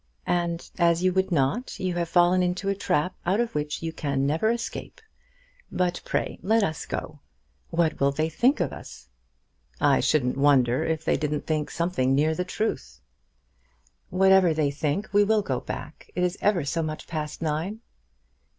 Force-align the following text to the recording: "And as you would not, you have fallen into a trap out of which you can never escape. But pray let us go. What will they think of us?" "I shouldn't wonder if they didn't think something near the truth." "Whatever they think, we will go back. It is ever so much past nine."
"And 0.25 0.67
as 0.79 1.03
you 1.03 1.13
would 1.13 1.31
not, 1.31 1.79
you 1.79 1.93
have 1.93 2.09
fallen 2.09 2.41
into 2.41 2.69
a 2.69 2.73
trap 2.73 3.13
out 3.23 3.39
of 3.39 3.53
which 3.53 3.83
you 3.83 3.93
can 3.93 4.25
never 4.25 4.49
escape. 4.49 4.99
But 5.71 6.01
pray 6.03 6.39
let 6.41 6.63
us 6.63 6.87
go. 6.87 7.19
What 7.69 7.99
will 7.99 8.11
they 8.11 8.27
think 8.27 8.59
of 8.59 8.73
us?" 8.73 9.09
"I 9.79 9.99
shouldn't 9.99 10.37
wonder 10.37 10.83
if 10.83 11.05
they 11.05 11.17
didn't 11.17 11.45
think 11.45 11.69
something 11.69 12.15
near 12.15 12.33
the 12.33 12.43
truth." 12.43 12.99
"Whatever 14.09 14.55
they 14.55 14.71
think, 14.71 15.07
we 15.13 15.23
will 15.23 15.43
go 15.43 15.59
back. 15.59 16.09
It 16.15 16.23
is 16.23 16.35
ever 16.41 16.65
so 16.65 16.81
much 16.81 17.05
past 17.05 17.43
nine." 17.43 17.81